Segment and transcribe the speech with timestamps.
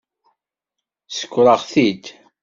[1.09, 2.03] Sskreɣ-t-id.